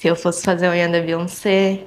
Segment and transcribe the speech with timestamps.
[0.00, 1.80] Se eu fosse fazer a unha da Beyoncé,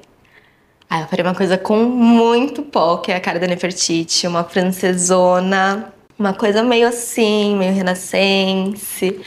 [0.88, 4.44] aí eu faria uma coisa com muito pó, que é a cara da Nefertiti, uma
[4.44, 9.20] francesona, uma coisa meio assim, meio renascense.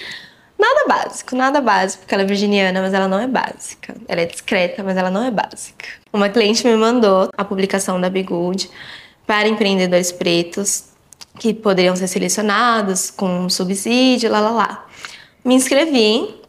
[0.56, 3.92] Nada básico, nada básico, porque ela é virginiana, mas ela não é básica.
[4.06, 5.84] Ela é discreta, mas ela não é básica.
[6.12, 8.70] Uma cliente me mandou a publicação da Bigood
[9.26, 10.90] para empreendedores pretos
[11.40, 14.86] que poderiam ser selecionados com subsídio, lá lá lá.
[15.44, 16.45] Me inscrevi,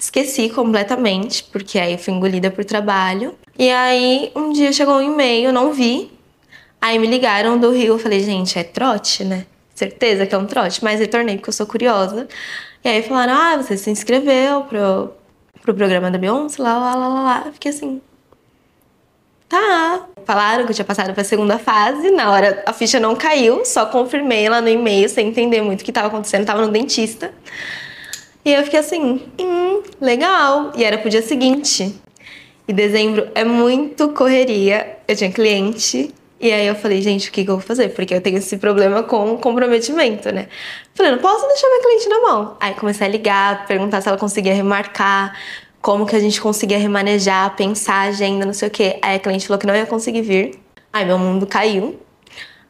[0.00, 3.34] esqueci completamente, porque aí fui engolida por trabalho.
[3.58, 6.10] E aí um dia chegou um e-mail, não vi.
[6.80, 9.46] Aí me ligaram do Rio, eu falei, gente, é trote, né?
[9.74, 12.26] Certeza que é um trote, mas retornei porque eu sou curiosa.
[12.82, 15.12] E aí falaram, ah, você se inscreveu pro,
[15.60, 17.42] pro programa da Beyoncé, lá, lá, lá, lá, lá.
[17.46, 18.00] Eu fiquei assim,
[19.48, 20.06] tá.
[20.24, 23.84] Falaram que eu tinha passado pra segunda fase, na hora a ficha não caiu, só
[23.86, 27.32] confirmei lá no e-mail, sem entender muito o que estava acontecendo, tava no dentista.
[28.44, 30.72] E eu fiquei assim, hum, legal.
[30.76, 31.94] E era pro dia seguinte.
[32.66, 34.98] E dezembro é muito correria.
[35.06, 37.90] Eu tinha cliente e aí eu falei, gente, o que, que eu vou fazer?
[37.90, 40.48] Porque eu tenho esse problema com comprometimento, né?
[40.94, 42.56] Falei, não posso deixar minha cliente na mão.
[42.58, 45.38] Aí comecei a ligar, perguntar se ela conseguia remarcar,
[45.82, 48.98] como que a gente conseguia remanejar, pensar a agenda, não sei o quê.
[49.02, 50.58] Aí a cliente falou que não ia conseguir vir.
[50.90, 52.00] Aí meu mundo caiu.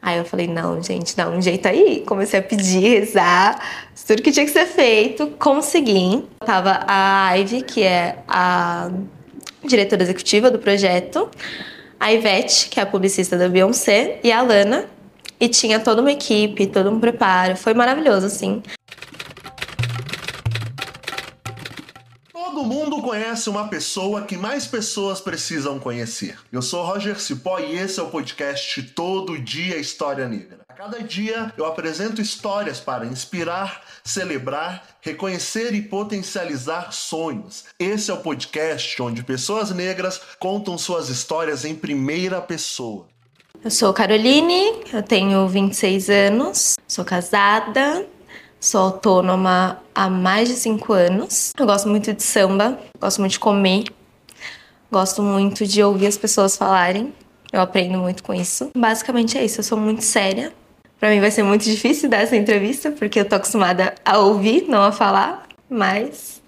[0.01, 2.03] Aí eu falei, não, gente, dá um jeito aí.
[2.07, 3.61] Comecei a pedir, rezar,
[4.07, 6.23] tudo que tinha que ser feito, consegui.
[6.45, 8.89] Tava a Ivy, que é a
[9.63, 11.29] diretora executiva do projeto
[12.01, 14.85] a Ivete, que é a publicista da Beyoncé, e a Lana.
[15.39, 17.55] E tinha toda uma equipe, todo um preparo.
[17.55, 18.63] Foi maravilhoso, assim.
[22.53, 26.37] Todo mundo conhece uma pessoa que mais pessoas precisam conhecer.
[26.51, 30.59] Eu sou Roger Cipó e esse é o podcast Todo Dia História Negra.
[30.67, 37.63] A cada dia eu apresento histórias para inspirar, celebrar, reconhecer e potencializar sonhos.
[37.79, 43.07] Esse é o podcast onde pessoas negras contam suas histórias em primeira pessoa.
[43.63, 48.05] Eu sou Caroline, eu tenho 26 anos, sou casada,
[48.63, 51.51] Sou autônoma há mais de cinco anos.
[51.57, 53.85] Eu gosto muito de samba, gosto muito de comer,
[54.91, 57.11] gosto muito de ouvir as pessoas falarem.
[57.51, 58.69] Eu aprendo muito com isso.
[58.77, 59.61] Basicamente é isso.
[59.61, 60.53] Eu sou muito séria.
[60.99, 64.67] Para mim vai ser muito difícil dar essa entrevista porque eu tô acostumada a ouvir,
[64.67, 65.47] não a falar.
[65.67, 66.39] Mas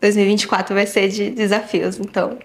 [0.00, 2.36] 2024 vai ser de desafios, então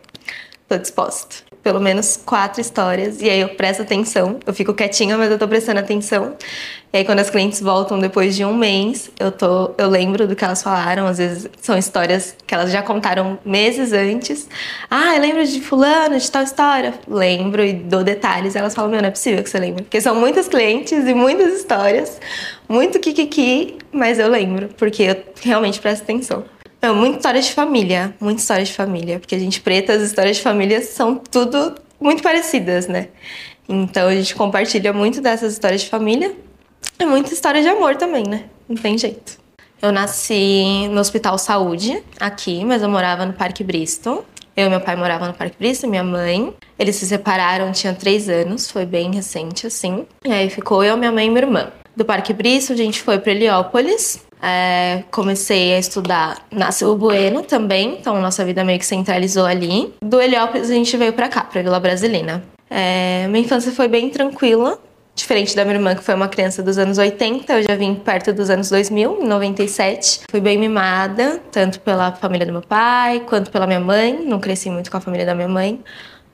[0.67, 4.39] tô disposta pelo menos quatro histórias e aí eu presto atenção.
[4.45, 6.35] Eu fico quietinha, mas eu tô prestando atenção.
[6.93, 10.35] E aí quando as clientes voltam depois de um mês, eu tô, eu lembro do
[10.35, 11.07] que elas falaram.
[11.07, 14.47] Às vezes são histórias que elas já contaram meses antes.
[14.91, 16.93] Ah, eu lembro de fulano, de tal história.
[17.07, 18.55] Lembro e dou detalhes.
[18.55, 19.85] Elas falam, meu, não é possível que você lembre.
[19.85, 22.21] Porque são muitas clientes e muitas histórias,
[22.69, 26.45] muito kikiki, mas eu lembro, porque eu realmente presto atenção.
[26.85, 30.37] É muita história de família, muita história de família, porque a gente preta, as histórias
[30.37, 33.07] de família são tudo muito parecidas, né?
[33.67, 36.31] Então a gente compartilha muito dessas histórias de família
[36.99, 38.43] e muita história de amor também, né?
[38.69, 39.39] Não tem jeito.
[39.81, 44.23] Eu nasci no Hospital Saúde, aqui, mas eu morava no Parque Bristol.
[44.55, 46.53] Eu e meu pai moravam no Parque Bristol, minha mãe.
[46.77, 50.05] Eles se separaram, tinha três anos, foi bem recente, assim.
[50.23, 51.71] E aí ficou eu, minha mãe e minha irmã.
[51.95, 57.41] Do Parque Bristol, a gente foi para Heliópolis, é, comecei a estudar na Silva Bueno
[57.41, 59.93] também, então nossa vida meio que centralizou ali.
[60.03, 62.43] Do Heliópolis a gente veio para cá, para Vila Brasilina.
[62.69, 64.79] É, minha infância foi bem tranquila,
[65.15, 68.33] diferente da minha irmã, que foi uma criança dos anos 80, eu já vim perto
[68.33, 70.21] dos anos 2000, em 97.
[70.29, 74.25] Fui bem mimada, tanto pela família do meu pai, quanto pela minha mãe.
[74.25, 75.79] Não cresci muito com a família da minha mãe,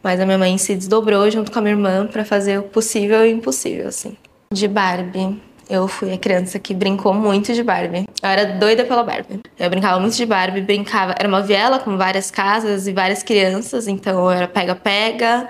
[0.01, 3.25] mas a minha mãe se desdobrou junto com a minha irmã para fazer o possível
[3.25, 4.17] e o impossível, assim.
[4.51, 5.39] De Barbie.
[5.71, 8.05] Eu fui a criança que brincou muito de Barbie.
[8.21, 9.39] Eu era doida pela Barbie.
[9.57, 11.15] Eu brincava muito de Barbie, brincava.
[11.17, 15.47] Era uma viela com várias casas e várias crianças, então era pega-pega,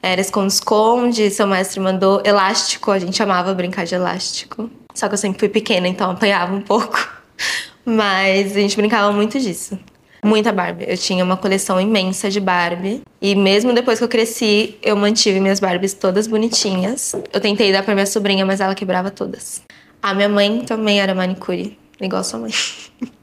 [0.00, 1.32] era esconde-esconde.
[1.32, 4.70] Seu mestre mandou elástico, a gente amava brincar de elástico.
[4.94, 6.96] Só que eu sempre fui pequena, então apanhava um pouco.
[7.84, 9.76] Mas a gente brincava muito disso.
[10.26, 10.86] Muita Barbie.
[10.88, 13.00] Eu tinha uma coleção imensa de Barbie.
[13.22, 17.14] E mesmo depois que eu cresci, eu mantive minhas Barbies todas bonitinhas.
[17.32, 19.62] Eu tentei dar pra minha sobrinha, mas ela quebrava todas.
[20.02, 22.50] A minha mãe também era manicure, igual sua mãe.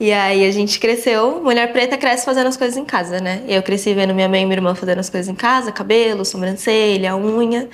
[0.00, 3.44] E aí a gente cresceu, mulher preta cresce fazendo as coisas em casa, né?
[3.46, 7.14] Eu cresci vendo minha mãe e minha irmã fazendo as coisas em casa, cabelo, sobrancelha,
[7.14, 7.68] unha.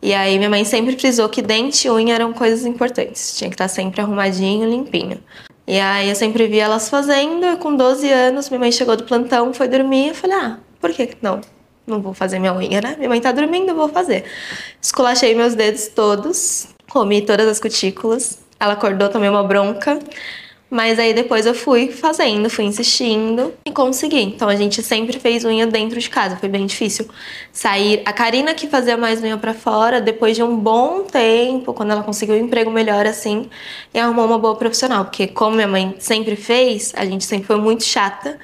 [0.00, 3.36] E aí minha mãe sempre frisou que dente e unha eram coisas importantes.
[3.36, 5.18] Tinha que estar sempre arrumadinho, limpinho.
[5.66, 9.52] E aí eu sempre via elas fazendo, com 12 anos, minha mãe chegou do plantão,
[9.52, 11.40] foi dormir, eu falei, ah, por que não?
[11.86, 12.94] Não vou fazer minha unha, né?
[12.96, 14.24] Minha mãe tá dormindo, eu vou fazer.
[14.80, 18.38] Esculachei meus dedos todos, comi todas as cutículas.
[18.58, 19.98] Ela acordou, tomei uma bronca.
[20.68, 24.22] Mas aí depois eu fui fazendo, fui insistindo e consegui.
[24.22, 27.08] Então a gente sempre fez unha dentro de casa, foi bem difícil
[27.52, 28.02] sair.
[28.04, 32.02] A Karina que fazia mais unha para fora, depois de um bom tempo, quando ela
[32.02, 33.48] conseguiu um emprego melhor assim,
[33.94, 37.56] e arrumou uma boa profissional, porque como minha mãe sempre fez, a gente sempre foi
[37.56, 38.36] muito chata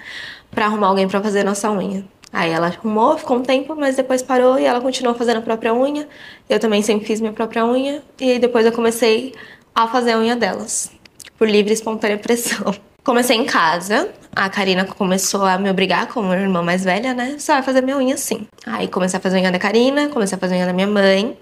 [0.51, 2.05] para arrumar alguém para fazer nossa unha.
[2.33, 5.75] Aí ela arrumou, ficou um tempo, mas depois parou e ela continuou fazendo a própria
[5.75, 6.09] unha.
[6.49, 9.35] Eu também sempre fiz minha própria unha e depois eu comecei
[9.75, 11.02] a fazer a unha delas
[11.43, 12.73] por livre e espontânea pressão.
[13.03, 17.35] Comecei em casa, a Karina começou a me obrigar, como irmã mais velha, né?
[17.37, 18.47] Você vai fazer minha unha sim.
[18.65, 20.87] Aí comecei a fazer a unha da Karina, comecei a fazer a unha da minha
[20.87, 21.37] mãe.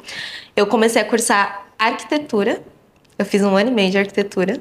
[0.57, 2.63] Eu comecei a cursar arquitetura.
[3.19, 4.59] Eu fiz um ano e meio de arquitetura.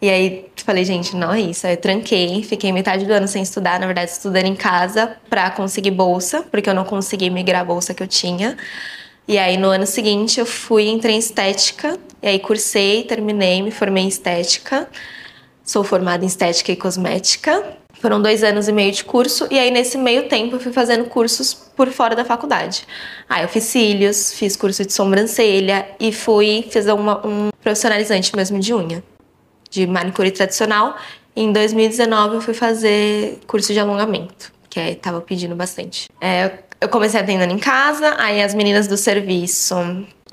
[0.00, 1.66] E aí falei, gente, não é isso.
[1.66, 5.50] Aí eu tranquei, fiquei metade do ano sem estudar, na verdade, estudando em casa pra
[5.50, 8.56] conseguir bolsa, porque eu não consegui migrar a bolsa que eu tinha.
[9.28, 13.72] E aí no ano seguinte eu fui, entrei em estética, e aí cursei, terminei, me
[13.72, 14.88] formei em estética.
[15.64, 17.76] Sou formada em estética e cosmética.
[18.00, 21.06] Foram dois anos e meio de curso, e aí nesse meio tempo eu fui fazendo
[21.06, 22.86] cursos por fora da faculdade.
[23.28, 28.72] Aí eu fiz cílios, fiz curso de sobrancelha e fui, uma, um profissionalizante mesmo de
[28.72, 29.02] unha,
[29.70, 30.94] de manicure tradicional.
[31.34, 36.08] Em 2019 eu fui fazer curso de alongamento, que aí tava pedindo bastante.
[36.20, 39.74] É, eu comecei atendendo em casa, aí as meninas do serviço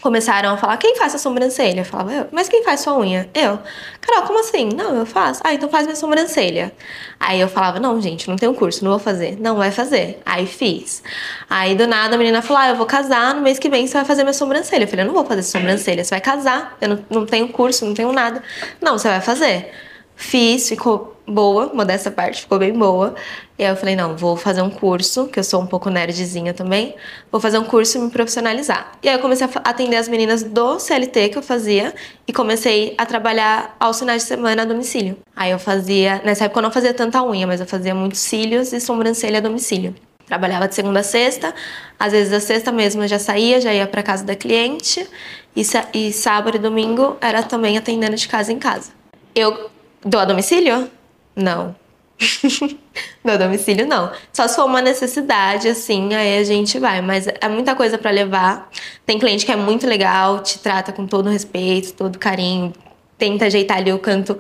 [0.04, 1.82] começaram a falar: quem faz a sobrancelha?
[1.82, 2.28] Eu falava, eu.
[2.32, 3.30] Mas quem faz sua unha?
[3.34, 3.58] Eu.
[4.02, 4.68] Carol, como assim?
[4.76, 5.42] Não, eu faço.
[5.44, 6.74] Ah, então faz minha sobrancelha.
[7.20, 9.40] Aí eu falava: não, gente, não tenho curso, não vou fazer.
[9.40, 10.22] Não, vai fazer.
[10.26, 11.02] Aí fiz.
[11.50, 13.94] Aí do nada a menina falou: ah, eu vou casar, no mês que vem você
[13.94, 14.84] vai fazer minha sobrancelha.
[14.84, 16.78] Eu falei: eu não vou fazer sobrancelha, você vai casar.
[16.82, 18.44] Eu não, não tenho curso, não tenho nada.
[18.82, 19.72] Não, você vai fazer.
[20.16, 23.16] Fiz, ficou boa, modesta parte, ficou bem boa.
[23.58, 26.54] E aí eu falei, não, vou fazer um curso, que eu sou um pouco nerdzinha
[26.54, 26.96] também,
[27.32, 28.92] vou fazer um curso e me profissionalizar.
[29.02, 31.94] E aí eu comecei a atender as meninas do CLT que eu fazia
[32.28, 35.18] e comecei a trabalhar aos finais de semana a domicílio.
[35.36, 38.74] Aí eu fazia, nessa época eu não fazia tanta unha, mas eu fazia muitos cílios
[38.74, 39.96] e sobrancelha a domicílio.
[40.26, 41.54] Trabalhava de segunda a sexta,
[42.00, 45.08] às vezes a sexta mesmo eu já saía, já ia para casa da cliente,
[45.56, 45.62] e,
[45.94, 48.92] e sábado e domingo era também atendendo de casa em casa.
[49.36, 49.70] Eu
[50.06, 50.90] dou a domicílio?
[51.36, 51.76] Não.
[53.24, 54.12] no domicílio, não.
[54.32, 57.02] Só se for uma necessidade, assim, aí a gente vai.
[57.02, 58.70] Mas é muita coisa para levar.
[59.06, 62.74] Tem cliente que é muito legal, te trata com todo respeito, todo carinho,
[63.18, 64.38] tenta ajeitar ali o canto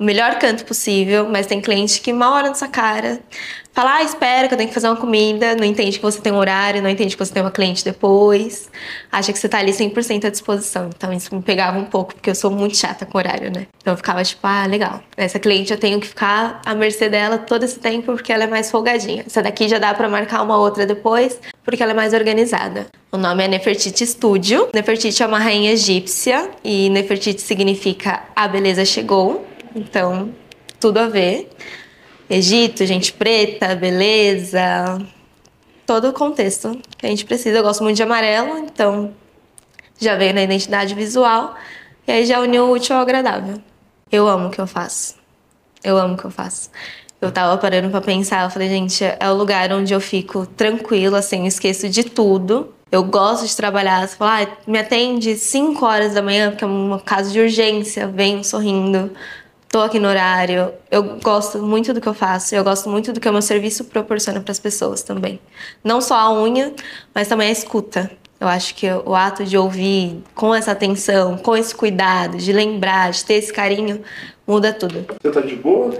[0.00, 3.20] o melhor canto possível, mas tem cliente que mal olha na sua cara,
[3.70, 6.32] fala, ah, espera que eu tenho que fazer uma comida, não entende que você tem
[6.32, 8.70] um horário, não entende que você tem uma cliente depois,
[9.12, 10.88] acha que você tá ali 100% à disposição.
[10.96, 13.66] Então isso me pegava um pouco, porque eu sou muito chata com horário, né?
[13.76, 15.02] Então eu ficava tipo, ah, legal.
[15.18, 18.46] Essa cliente eu tenho que ficar à mercê dela todo esse tempo porque ela é
[18.46, 19.24] mais folgadinha.
[19.26, 22.86] Essa daqui já dá para marcar uma outra depois, porque ela é mais organizada.
[23.12, 24.70] O nome é Nefertiti Studio.
[24.74, 29.49] Nefertiti é uma rainha egípcia e Nefertiti significa a beleza chegou.
[29.74, 30.34] Então,
[30.78, 31.50] tudo a ver.
[32.28, 34.98] Egito, gente preta, beleza,
[35.84, 37.58] todo o contexto que a gente precisa.
[37.58, 39.12] Eu gosto muito de amarelo, então
[39.98, 41.56] já veio na identidade visual
[42.06, 43.60] e aí já uniu o útil ao agradável.
[44.10, 45.16] Eu amo o que eu faço.
[45.82, 46.70] Eu amo o que eu faço.
[47.20, 51.18] Eu tava parando para pensar, eu falei, gente, é o lugar onde eu fico tranquila,
[51.18, 52.72] assim, esqueço de tudo.
[52.90, 54.06] Eu gosto de trabalhar.
[54.06, 58.06] Você fala, ah, me atende 5 horas da manhã, porque é um caso de urgência,
[58.06, 59.10] venho sorrindo
[59.70, 60.72] tô aqui no horário.
[60.90, 62.54] Eu gosto muito do que eu faço.
[62.54, 65.40] Eu gosto muito do que o meu serviço proporciona para as pessoas também.
[65.82, 66.74] Não só a unha,
[67.14, 68.10] mas também a escuta.
[68.38, 73.10] Eu acho que o ato de ouvir com essa atenção, com esse cuidado, de lembrar,
[73.12, 74.02] de ter esse carinho,
[74.46, 75.06] muda tudo.
[75.22, 75.94] Você tá de boa?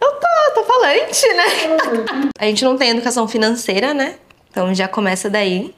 [0.00, 2.30] Eu tô, tô falante, né?
[2.38, 4.16] a gente não tem educação financeira, né?
[4.50, 5.74] Então já começa daí.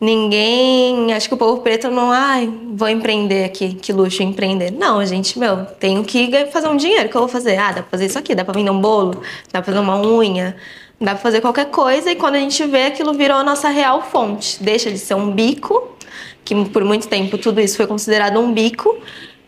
[0.00, 1.12] Ninguém.
[1.12, 2.10] Acho que o povo preto não.
[2.10, 4.70] Ai, vou empreender aqui, que luxo empreender.
[4.70, 7.08] Não, gente, meu, tenho que fazer um dinheiro.
[7.08, 7.56] Que eu vou fazer?
[7.56, 9.22] Ah, dá pra fazer isso aqui, dá pra vender um bolo,
[9.52, 10.56] dá pra fazer uma unha,
[11.00, 12.10] dá pra fazer qualquer coisa.
[12.10, 14.62] E quando a gente vê, aquilo virou a nossa real fonte.
[14.62, 15.96] Deixa de ser um bico,
[16.44, 18.98] que por muito tempo tudo isso foi considerado um bico,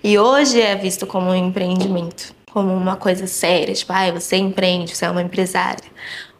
[0.02, 4.94] e hoje é visto como um empreendimento como uma coisa séria, tipo, ah, você empreende,
[4.94, 5.82] você é uma empresária.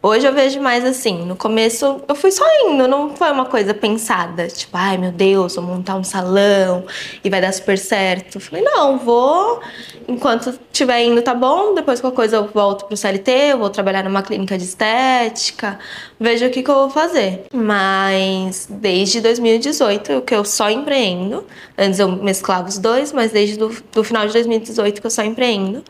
[0.06, 3.72] Hoje eu vejo mais assim, no começo eu fui só indo, não foi uma coisa
[3.72, 6.84] pensada, tipo, ai meu Deus, vou montar um salão
[7.24, 8.38] e vai dar super certo.
[8.38, 9.62] Falei, não, vou,
[10.06, 14.04] enquanto estiver indo tá bom, depois qualquer coisa eu volto pro CLT, eu vou trabalhar
[14.04, 15.78] numa clínica de estética,
[16.20, 17.46] vejo o que, que eu vou fazer.
[17.50, 21.46] Mas desde 2018 que eu só empreendo,
[21.78, 25.22] antes eu mesclava os dois, mas desde do, do final de 2018 que eu só
[25.22, 25.82] empreendo.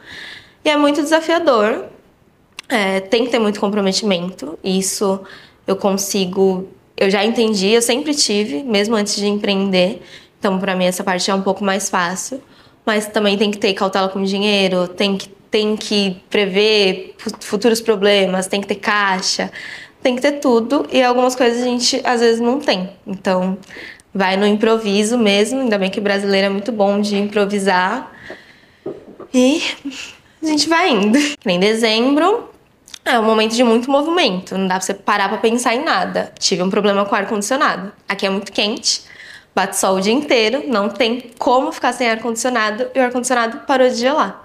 [0.65, 1.87] E é muito desafiador,
[2.69, 4.59] é, tem que ter muito comprometimento.
[4.63, 5.21] Isso
[5.67, 6.69] eu consigo.
[6.97, 10.03] Eu já entendi, eu sempre tive, mesmo antes de empreender.
[10.39, 12.41] Então, para mim, essa parte é um pouco mais fácil.
[12.87, 18.47] mas também tem que ter cautela com dinheiro, tem que, tem que prever futuros problemas,
[18.47, 19.51] tem que ter caixa,
[20.03, 22.91] tem que ter tudo e algumas coisas a gente às vezes não tem.
[23.07, 23.57] Então,
[24.15, 28.13] vai no improviso mesmo, ainda bem que brasileiro é muito bom de improvisar.
[29.33, 29.63] E
[30.43, 31.19] a gente vai indo.
[31.47, 32.51] Em dezembro,
[33.05, 36.33] é um momento de muito movimento, não dá pra você parar pra pensar em nada.
[36.39, 37.93] Tive um problema com o ar-condicionado.
[38.09, 39.03] Aqui é muito quente,
[39.55, 43.89] bate sol o dia inteiro, não tem como ficar sem ar-condicionado e o ar-condicionado parou
[43.89, 44.43] de gelar.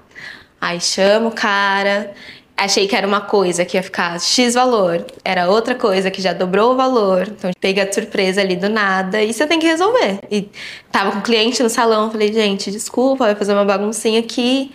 [0.59, 2.13] Aí chamo o cara,
[2.57, 6.33] achei que era uma coisa que ia ficar X valor, era outra coisa que já
[6.33, 10.19] dobrou o valor, então pega a surpresa ali do nada e você tem que resolver.
[10.29, 10.49] E
[10.91, 14.73] tava com o cliente no salão, falei, gente, desculpa, vai fazer uma baguncinha aqui,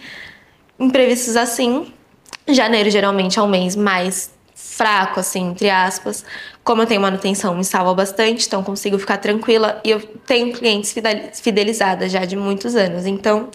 [0.80, 1.92] imprevistos assim.
[2.48, 6.24] Janeiro geralmente é um mês mais fraco, assim, entre aspas.
[6.62, 9.80] Como eu tenho manutenção, me salva bastante, então consigo ficar tranquila.
[9.84, 10.94] E eu tenho clientes
[11.40, 13.50] fidelizadas já de muitos anos, então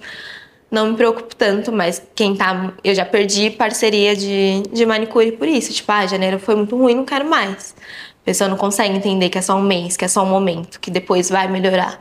[0.72, 2.74] não me preocupo tanto, mas quem tá.
[2.84, 5.74] Eu já perdi parceria de, de manicure por isso.
[5.74, 7.76] Tipo, ah, janeiro foi muito ruim, não quero mais.
[8.22, 10.80] A pessoa não consegue entender que é só um mês, que é só um momento,
[10.80, 12.00] que depois vai melhorar.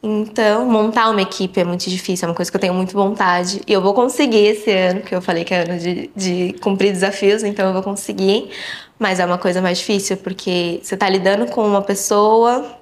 [0.00, 3.60] Então, montar uma equipe é muito difícil, é uma coisa que eu tenho muito vontade.
[3.66, 6.92] E eu vou conseguir esse ano, que eu falei que é ano de, de cumprir
[6.92, 8.50] desafios, então eu vou conseguir.
[8.98, 12.78] Mas é uma coisa mais difícil, porque você está lidando com uma pessoa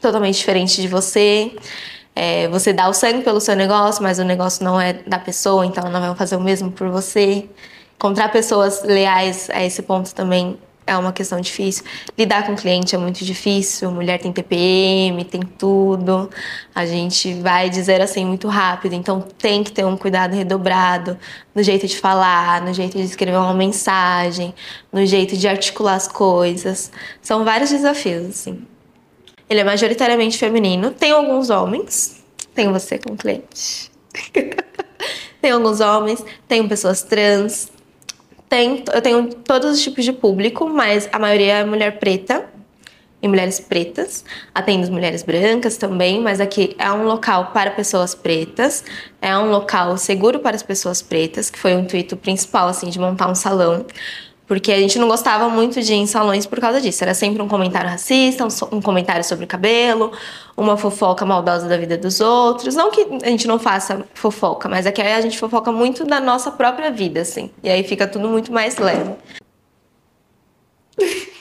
[0.00, 1.54] totalmente diferente de você.
[2.16, 5.66] É, você dá o sangue pelo seu negócio, mas o negócio não é da pessoa,
[5.66, 7.48] então não vai fazer o mesmo por você.
[7.96, 11.84] Encontrar pessoas leais a esse ponto também é uma questão difícil.
[12.16, 13.90] Lidar com cliente é muito difícil.
[13.90, 16.30] Mulher tem TPM, tem tudo.
[16.74, 21.18] A gente vai dizer assim muito rápido, então tem que ter um cuidado redobrado
[21.54, 24.54] no jeito de falar, no jeito de escrever uma mensagem,
[24.92, 26.90] no jeito de articular as coisas.
[27.22, 28.66] São vários desafios, assim.
[29.48, 30.90] Ele é majoritariamente feminino.
[30.90, 32.22] Tem alguns homens.
[32.54, 33.90] Tem você como cliente.
[35.40, 37.68] tem alguns homens, tem pessoas trans,
[38.54, 42.44] tem, eu tenho todos os tipos de público, mas a maioria é mulher preta
[43.20, 44.24] e mulheres pretas.
[44.54, 48.84] Atendo mulheres brancas também, mas aqui é um local para pessoas pretas,
[49.20, 52.98] é um local seguro para as pessoas pretas, que foi o intuito principal assim de
[53.00, 53.84] montar um salão.
[54.46, 57.02] Porque a gente não gostava muito de ir em salões por causa disso.
[57.02, 60.12] Era sempre um comentário racista, um, comentário sobre cabelo,
[60.54, 62.74] uma fofoca maldosa da vida dos outros.
[62.74, 66.20] Não que a gente não faça fofoca, mas é que a gente fofoca muito da
[66.20, 67.50] nossa própria vida, assim.
[67.62, 69.12] E aí fica tudo muito mais leve.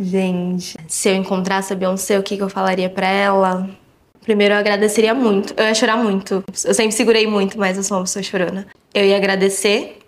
[0.00, 3.68] gente, se eu encontrasse a Beyoncé, o que, que eu falaria para ela?
[4.22, 5.52] Primeiro, eu agradeceria muito.
[5.58, 6.42] Eu ia chorar muito.
[6.64, 8.66] Eu sempre segurei muito, mas eu sou uma pessoa chorona.
[8.94, 9.98] Eu ia agradecer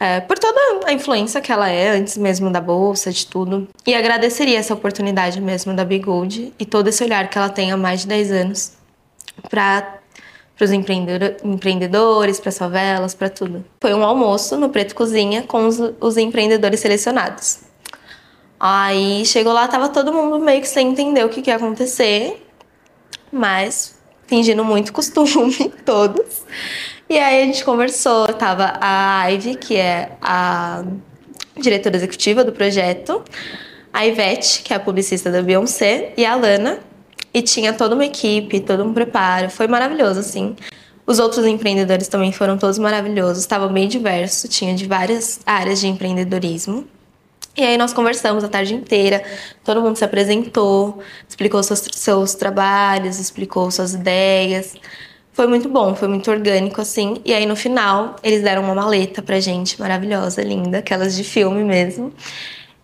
[0.00, 3.68] é, por toda a influência que ela é antes mesmo da bolsa, de tudo.
[3.86, 7.72] E agradeceria essa oportunidade mesmo da Big Gold e todo esse olhar que ela tem
[7.72, 8.72] há mais de 10 anos
[9.50, 9.98] para
[10.60, 13.64] os empreendedores, para as favelas, para tudo.
[13.80, 17.60] Foi um almoço no Preto Cozinha com os, os empreendedores selecionados.
[18.60, 22.44] Aí chegou lá, tava todo mundo meio que sem entender o que, que ia acontecer,
[23.30, 26.42] mas fingindo muito costume, todos.
[27.08, 30.84] E aí a gente conversou, tava a Ivy, que é a
[31.56, 33.24] diretora executiva do projeto,
[33.90, 36.80] a Ivete, que é a publicista da Beyoncé, e a Lana.
[37.32, 39.48] E tinha toda uma equipe, todo um preparo.
[39.48, 40.54] Foi maravilhoso, assim.
[41.06, 43.38] Os outros empreendedores também foram todos maravilhosos.
[43.38, 46.86] Estava bem diverso, tinha de várias áreas de empreendedorismo.
[47.56, 49.24] E aí nós conversamos a tarde inteira,
[49.64, 54.74] todo mundo se apresentou, explicou seus, seus trabalhos, explicou suas ideias.
[55.38, 57.18] Foi muito bom, foi muito orgânico, assim.
[57.24, 61.62] E aí no final, eles deram uma maleta pra gente, maravilhosa, linda, aquelas de filme
[61.62, 62.12] mesmo.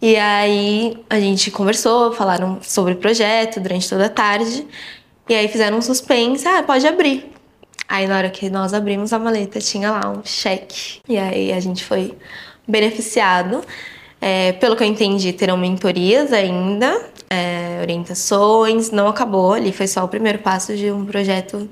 [0.00, 4.64] E aí a gente conversou, falaram sobre o projeto durante toda a tarde.
[5.28, 7.28] E aí fizeram um suspense, ah, pode abrir.
[7.88, 11.00] Aí na hora que nós abrimos a maleta, tinha lá um cheque.
[11.08, 12.16] E aí a gente foi
[12.68, 13.64] beneficiado.
[14.20, 20.04] É, pelo que eu entendi, terão mentorias ainda, é, orientações, não acabou ali, foi só
[20.04, 21.68] o primeiro passo de um projeto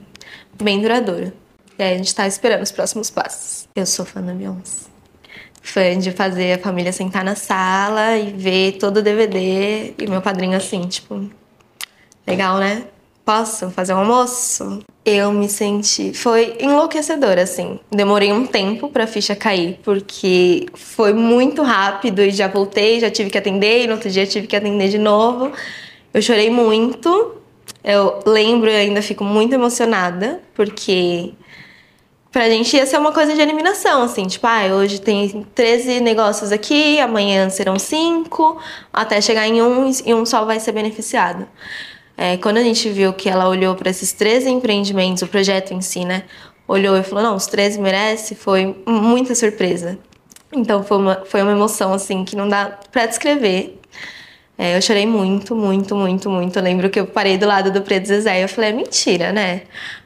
[0.61, 1.33] bem duradouro.
[1.79, 3.69] E aí a gente tá esperando os próximos passos.
[3.75, 4.87] Eu sou fã da Beyoncé.
[5.61, 10.21] Fã de fazer a família sentar na sala e ver todo o DVD e meu
[10.21, 11.31] padrinho assim, tipo,
[12.27, 12.85] legal, né?
[13.25, 14.81] Posso fazer um almoço?
[15.05, 16.13] Eu me senti.
[16.13, 17.79] Foi enlouquecedor, assim.
[17.91, 23.31] Demorei um tempo pra ficha cair, porque foi muito rápido e já voltei, já tive
[23.31, 25.53] que atender, e no outro dia tive que atender de novo.
[26.13, 27.37] Eu chorei muito,
[27.85, 31.35] eu lembro e ainda fico muito emocionada, porque
[32.31, 36.51] pra gente ia ser uma coisa de eliminação, assim, tipo, ah, hoje tem 13 negócios
[36.51, 38.59] aqui, amanhã serão 5,
[38.93, 41.47] até chegar em um e um só vai ser beneficiado.
[42.17, 45.81] É, quando a gente viu que ela olhou para esses 13 empreendimentos, o projeto em
[45.81, 46.25] si, né?
[46.69, 49.99] Olhou e falou: não, os 13 merece, foi muita surpresa.
[50.53, 53.81] Então foi uma, foi uma emoção, assim, que não dá para descrever.
[54.63, 56.57] É, eu chorei muito, muito, muito, muito.
[56.57, 59.33] Eu lembro que eu parei do lado do Preto Zezé e eu falei: é mentira,
[59.33, 59.63] né?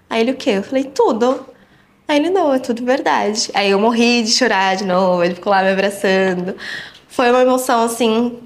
[0.09, 0.53] Aí ele o quê?
[0.53, 1.45] Eu falei: tudo.
[2.09, 3.51] Aí ele: não, é tudo verdade.
[3.53, 6.57] Aí eu morri de chorar de novo, ele ficou lá me abraçando.
[7.07, 8.39] Foi uma emoção, assim,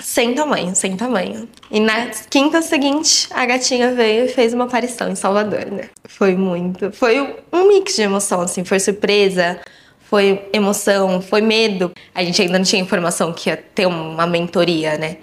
[0.00, 1.48] sem tamanho, sem tamanho.
[1.70, 5.90] E na quinta seguinte, a gatinha veio e fez uma aparição em Salvador, né?
[6.06, 6.90] Foi muito.
[6.90, 8.64] Foi um mix de emoção, assim.
[8.64, 9.60] Foi surpresa,
[10.08, 11.92] foi emoção, foi medo.
[12.14, 15.18] A gente ainda não tinha informação que ia ter uma mentoria, né?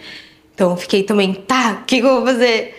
[0.54, 2.76] Então fiquei também, tá, o que, que eu vou fazer?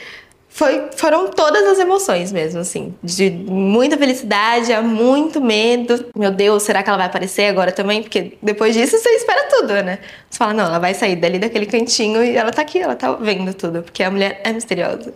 [0.55, 2.95] foi, foram todas as emoções mesmo, assim.
[3.03, 6.07] De muita felicidade, a muito medo.
[6.17, 8.03] Meu Deus, será que ela vai aparecer agora também?
[8.03, 9.99] Porque depois disso você espera tudo, né?
[10.31, 13.11] Você fala, não, ela vai sair dali daquele cantinho e ela tá aqui, ela tá
[13.15, 15.13] vendo tudo, porque a mulher é misteriosa.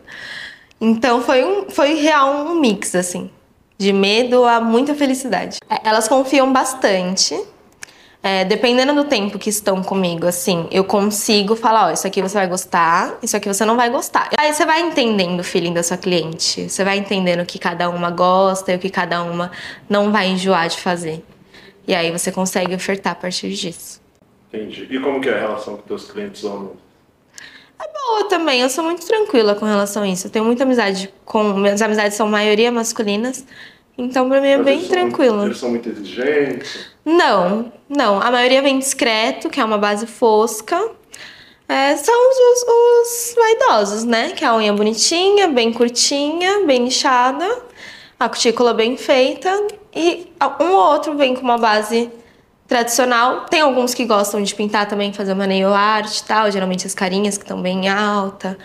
[0.81, 3.31] Então foi, um, foi real um mix, assim.
[3.79, 5.59] De medo a muita felicidade.
[5.71, 7.41] É, elas confiam bastante
[8.23, 12.35] é, dependendo do tempo que estão comigo, assim, eu consigo falar, ó, isso aqui você
[12.35, 14.29] vai gostar, isso aqui você não vai gostar.
[14.37, 17.89] Aí você vai entendendo o feeling da sua cliente, você vai entendendo o que cada
[17.89, 19.53] uma gosta e o que cada uma
[19.89, 21.25] não vai enjoar de fazer.
[21.87, 24.01] E aí você consegue ofertar a partir disso.
[24.53, 24.89] Entendi.
[24.91, 26.88] E como que é a relação com teus clientes homens?
[27.81, 30.27] É boa também, eu sou muito tranquila com relação a isso.
[30.27, 31.55] Eu tenho muita amizade com.
[31.55, 33.45] Minhas amizades são maioria masculinas.
[33.97, 35.37] Então, pra mim é Mas bem eles tranquilo.
[35.37, 36.91] São, eles são muito exigentes?
[37.05, 38.21] Não, não.
[38.21, 40.91] A maioria vem discreto, que é uma base fosca.
[41.69, 44.31] É, são os, os, vaidosos, né?
[44.31, 47.47] Que é a unha bonitinha, bem curtinha, bem inchada,
[48.19, 49.51] a cutícula bem feita.
[49.95, 52.11] E um ou outro vem com uma base
[52.69, 53.47] tradicional.
[53.47, 56.51] Tem alguns que gostam de pintar também, fazer uma nail art e tal.
[56.51, 58.57] Geralmente as carinhas que estão bem alta.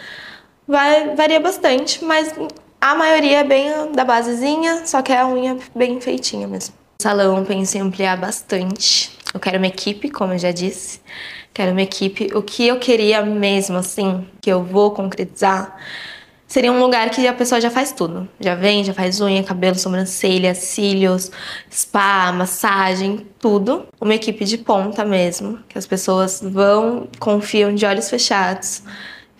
[0.67, 2.33] Vai, varia bastante, mas
[2.79, 6.75] a maioria é bem da basezinha, só que é a unha bem feitinha mesmo.
[6.99, 9.17] O salão penso em ampliar bastante.
[9.33, 11.01] Eu quero uma equipe, como eu já disse.
[11.53, 12.29] Quero uma equipe.
[12.35, 15.77] O que eu queria mesmo, assim, que eu vou concretizar,
[16.53, 18.29] seria um lugar que a pessoa já faz tudo.
[18.39, 21.31] Já vem, já faz unha, cabelo, sobrancelha, cílios,
[21.67, 23.87] spa, massagem, tudo.
[23.99, 28.83] Uma equipe de ponta mesmo, que as pessoas vão, confiam de olhos fechados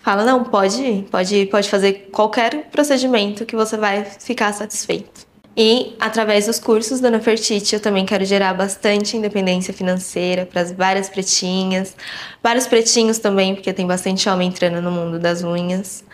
[0.02, 5.24] fala, não, pode ir, pode ir, pode fazer qualquer procedimento que você vai ficar satisfeito.
[5.56, 10.72] E através dos cursos da Nefertiti eu também quero gerar bastante independência financeira para as
[10.72, 11.96] várias pretinhas,
[12.42, 16.04] vários pretinhos também, porque tem bastante homem entrando no mundo das unhas.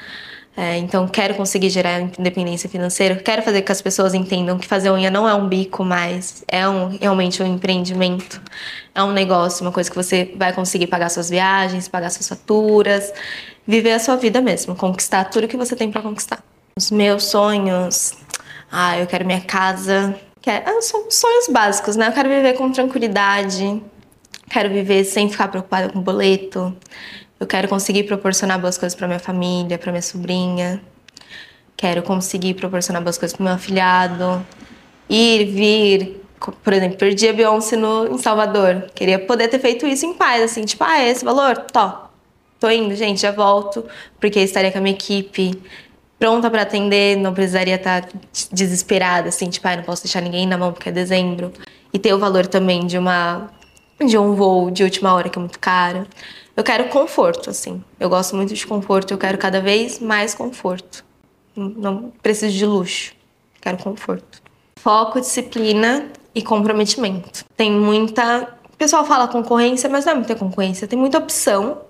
[0.56, 4.66] É, então quero conseguir gerar independência financeira, quero fazer com que as pessoas entendam que
[4.66, 8.42] fazer unha não é um bico mais, é um, realmente um empreendimento,
[8.92, 13.12] é um negócio, uma coisa que você vai conseguir pagar suas viagens, pagar suas faturas,
[13.66, 16.42] viver a sua vida mesmo, conquistar tudo que você tem para conquistar.
[16.76, 18.14] Os meus sonhos,
[18.70, 22.08] ah, eu quero minha casa, quero, ah, são sonhos básicos, né?
[22.08, 23.80] Eu quero viver com tranquilidade,
[24.48, 26.76] quero viver sem ficar preocupada com boleto,
[27.40, 30.81] eu quero conseguir proporcionar boas coisas para minha família, para minha sobrinha,
[31.74, 34.46] quero conseguir proporcionar boas coisas para meu afilhado,
[35.09, 36.22] ir, vir,
[36.62, 38.90] por exemplo, perdi a Beyoncé no, em Salvador.
[38.94, 41.57] Queria poder ter feito isso em paz, assim, tipo, ah, é esse valor?
[41.72, 42.11] Tó,
[42.61, 43.87] tô indo, gente, já volto,
[44.20, 45.59] porque estaria com a minha equipe
[46.18, 48.09] pronta para atender, não precisaria estar tá
[48.53, 51.50] desesperada, assim, tipo, ah, não posso deixar ninguém na mão porque é dezembro.
[51.92, 53.50] E ter o valor também de uma
[54.06, 56.06] de um voo de última hora que é muito caro.
[56.56, 57.82] Eu quero conforto, assim.
[57.98, 61.04] Eu gosto muito de conforto, eu quero cada vez mais conforto.
[61.56, 63.12] Não preciso de luxo,
[63.60, 64.42] quero conforto.
[64.76, 67.44] Foco, disciplina e comprometimento.
[67.56, 68.56] Tem muita.
[68.72, 70.88] O pessoal fala concorrência, mas não é muita concorrência.
[70.88, 71.82] Tem muita opção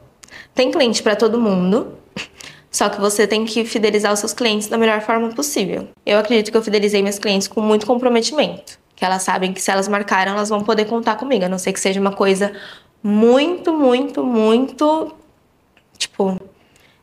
[0.55, 1.95] tem cliente para todo mundo,
[2.71, 5.89] só que você tem que fidelizar os seus clientes da melhor forma possível.
[6.05, 9.71] Eu acredito que eu fidelizei meus clientes com muito comprometimento, que elas sabem que se
[9.71, 12.53] elas marcaram, elas vão poder contar comigo, a não ser que seja uma coisa
[13.03, 15.13] muito, muito, muito
[15.99, 16.39] tipo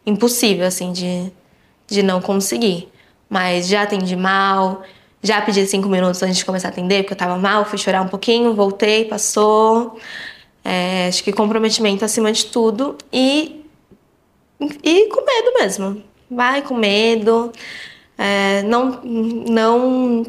[0.06, 1.34] impossível assim de
[1.88, 2.90] de não conseguir.
[3.30, 4.84] Mas já atendi mal,
[5.24, 8.02] já pedi cinco minutos antes de começar a atender, porque eu tava mal, fui chorar
[8.02, 9.98] um pouquinho, voltei, passou.
[10.64, 13.66] É, acho que comprometimento acima de tudo e,
[14.84, 16.04] e com medo mesmo.
[16.30, 17.52] Vai com medo,
[18.18, 20.26] é, não, não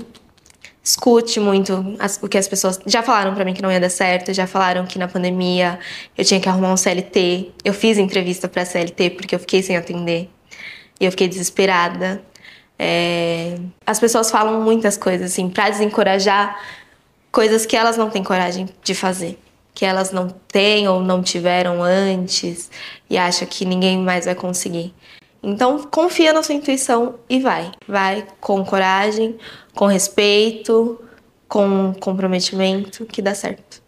[0.88, 3.90] escute muito as, o que as pessoas já falaram para mim que não ia dar
[3.90, 5.79] certo, já falaram que na pandemia
[6.16, 7.53] eu tinha que arrumar um CLT.
[7.62, 10.31] Eu fiz entrevista para CLT porque eu fiquei sem atender
[10.98, 12.22] e eu fiquei desesperada.
[12.79, 16.59] É, as pessoas falam muitas coisas assim para desencorajar
[17.31, 19.38] coisas que elas não têm coragem de fazer
[19.74, 22.68] que elas não têm ou não tiveram antes
[23.09, 24.92] e acha que ninguém mais vai conseguir.
[25.40, 27.70] Então, confia na sua intuição e vai.
[27.87, 29.38] Vai com coragem,
[29.78, 31.00] com respeito,
[31.46, 33.80] com comprometimento, que dá certo.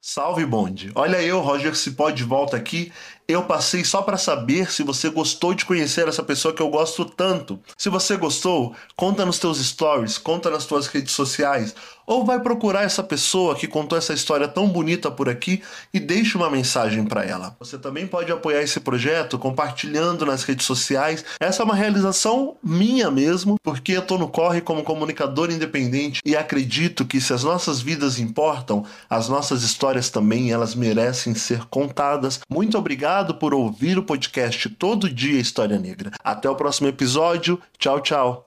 [0.00, 0.92] Salve bonde!
[0.94, 2.92] Olha eu, Roger Cipó, de volta aqui
[3.28, 7.04] eu passei só para saber se você gostou de conhecer essa pessoa que eu gosto
[7.04, 7.58] tanto.
[7.76, 11.74] Se você gostou, conta nos teus stories, conta nas tuas redes sociais,
[12.06, 15.60] ou vai procurar essa pessoa que contou essa história tão bonita por aqui
[15.92, 17.56] e deixe uma mensagem para ela.
[17.58, 21.24] Você também pode apoiar esse projeto compartilhando nas redes sociais.
[21.40, 26.36] Essa é uma realização minha mesmo, porque eu tô no corre como comunicador independente e
[26.36, 32.38] acredito que se as nossas vidas importam, as nossas histórias também elas merecem ser contadas.
[32.48, 36.10] Muito obrigado obrigado por ouvir o podcast Todo Dia História Negra.
[36.22, 37.60] Até o próximo episódio.
[37.78, 38.45] Tchau, tchau.